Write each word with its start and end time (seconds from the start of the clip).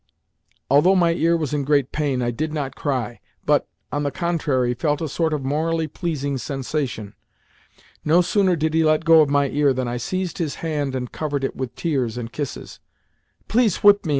Although 0.67 0.95
my 0.95 1.13
ear 1.13 1.37
was 1.37 1.53
in 1.53 1.63
great 1.63 1.91
pain, 1.91 2.23
I 2.23 2.31
did 2.31 2.51
not 2.51 2.75
cry, 2.75 3.19
but, 3.45 3.67
on 3.91 4.01
the 4.01 4.09
contrary, 4.09 4.73
felt 4.73 4.99
a 4.99 5.07
sort 5.07 5.31
of 5.31 5.43
morally 5.45 5.87
pleasing 5.87 6.39
sensation. 6.39 7.13
No 8.03 8.21
sooner 8.21 8.55
did 8.55 8.73
he 8.73 8.83
let 8.83 9.05
go 9.05 9.21
of 9.21 9.29
my 9.29 9.49
ear 9.49 9.73
than 9.73 9.87
I 9.87 9.97
seized 9.97 10.39
his 10.39 10.55
hand 10.65 10.95
and 10.95 11.11
covered 11.11 11.43
it 11.43 11.55
with 11.55 11.75
tears 11.75 12.17
and 12.17 12.31
kisses. 12.33 12.79
"Please 13.47 13.83
whip 13.83 14.03
me!" 14.03 14.09